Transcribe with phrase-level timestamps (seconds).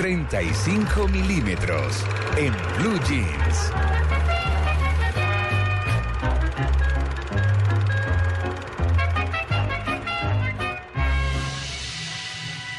[0.00, 2.02] 35 milímetros
[2.38, 3.70] en Blue Jeans.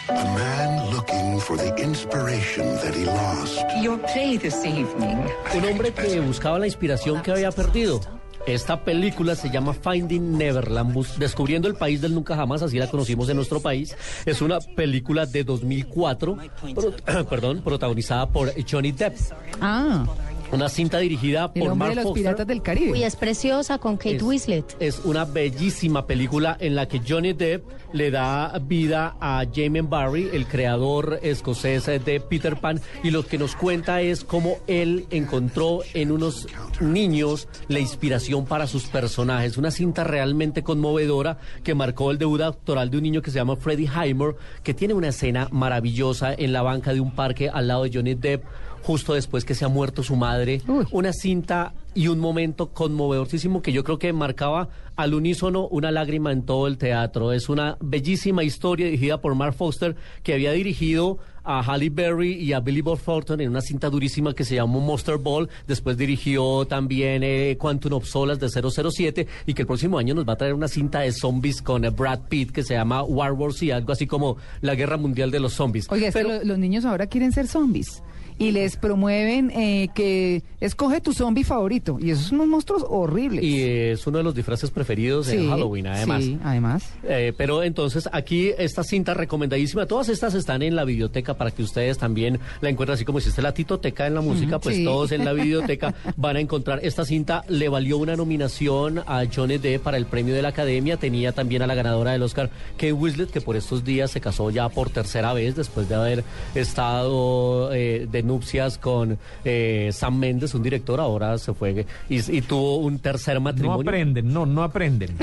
[0.09, 3.63] A man looking for the inspiration that he lost.
[3.83, 5.23] Your play this evening.
[5.53, 8.01] Un hombre que buscaba la inspiración que había perdido.
[8.47, 13.29] Esta película se llama Finding Neverland, descubriendo el país del nunca jamás, así la conocimos
[13.29, 13.95] en nuestro país.
[14.25, 16.37] Es una película de 2004,
[16.73, 19.15] pro- perdón, protagonizada por Johnny Depp.
[19.61, 20.05] Ah,
[20.51, 22.23] Una cinta dirigida por Mark de los Foster.
[22.23, 22.91] piratas del Caribe.
[22.91, 24.75] Uy, es preciosa con Kate Es- Winslet.
[24.81, 30.29] Es una bellísima película en la que Johnny Depp le da vida a Jamie Barry,
[30.33, 35.79] el creador escocés de Peter Pan, y lo que nos cuenta es cómo él encontró
[35.93, 36.47] en unos
[36.81, 39.57] niños la inspiración para sus personajes.
[39.57, 43.55] Una cinta realmente conmovedora que marcó el debut actoral de un niño que se llama
[43.55, 47.83] Freddie Highmore, que tiene una escena maravillosa en la banca de un parque al lado
[47.83, 48.43] de Johnny Depp
[48.83, 50.61] justo después que se ha muerto su madre.
[50.67, 50.85] Uy.
[50.91, 56.31] Una cinta y un momento conmovedorísimo que yo creo que marcaba al unísono una lágrima
[56.31, 57.31] en todo el teatro.
[57.33, 62.53] Es una bellísima historia dirigida por Mark Foster que había dirigido a Halle Berry y
[62.53, 65.49] a Billy Bob Thornton en una cinta durísima que se llamó Monster Ball.
[65.67, 68.49] Después dirigió también eh, Quantum of Solace de
[68.91, 71.83] 007 y que el próximo año nos va a traer una cinta de zombies con
[71.83, 75.31] eh, Brad Pitt que se llama War Wars y algo así como la guerra mundial
[75.31, 75.87] de los zombies.
[75.89, 78.03] Oiga, es que Pero- lo- los niños ahora quieren ser zombies.
[78.41, 81.97] Y les promueven eh, que escoge tu zombie favorito.
[82.01, 83.43] Y esos son unos monstruos horribles.
[83.43, 86.23] y es uno de los disfraces preferidos en Sí, Halloween, además.
[86.23, 86.83] Sí, además.
[87.03, 91.63] Eh, pero entonces aquí esta cinta recomendadísima, todas estas están en la biblioteca para que
[91.63, 94.83] ustedes también la encuentren, así como hiciste la titoteca en la música, pues sí.
[94.83, 97.43] todos en la biblioteca van a encontrar esta cinta.
[97.47, 101.61] Le valió una nominación a Johnny Depp para el premio de la Academia, tenía también
[101.61, 104.89] a la ganadora del Oscar, Kate Winslet, que por estos días se casó ya por
[104.89, 106.23] tercera vez después de haber
[106.55, 112.41] estado eh, de nupcias con eh, Sam Mendes, un director, ahora se fue y, y
[112.41, 113.81] tuvo un tercer No matrimonio.
[113.81, 115.17] aprenden, no, no aprenden.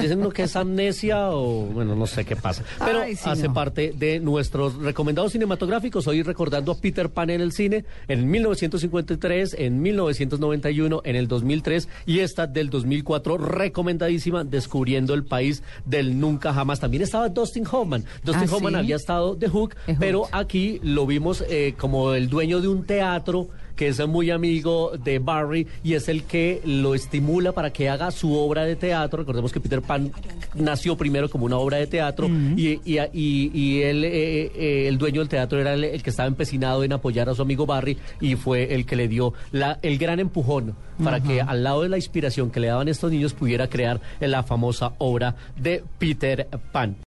[0.00, 2.62] Dicen uno que es amnesia o bueno, no sé qué pasa.
[2.84, 3.54] Pero Ay, sí, hace no.
[3.54, 6.06] parte de nuestros recomendados cinematográficos.
[6.06, 11.88] Hoy recordando a Peter Pan en el cine en 1953, en 1991, en el 2003
[12.06, 16.80] y esta del 2004 recomendadísima Descubriendo el país del nunca jamás.
[16.80, 18.04] También estaba Dustin Hoffman.
[18.24, 18.78] Dustin ¿Ah, Hoffman sí?
[18.78, 20.00] había estado de Hook, De Hook.
[20.00, 24.90] pero aquí lo vimos eh, como el dueño de un teatro que es muy amigo
[25.04, 29.18] de Barry y es el que lo estimula para que haga su obra de teatro.
[29.20, 30.10] Recordemos que Peter Pan
[30.56, 32.26] nació primero como una obra de teatro
[32.58, 36.10] y, y, y- y él, eh, eh, el dueño del teatro era el, el que
[36.10, 39.78] estaba empecinado en apoyar a su amigo Barry y fue el que le dio la,
[39.82, 43.32] el gran empujón para que al lado de la inspiración que le daban estos niños
[43.32, 46.96] pudiera crear la famosa obra de Peter Pan.